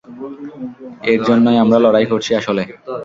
[1.11, 2.63] এর জন্যই আমরা লড়াই করছি আসলে।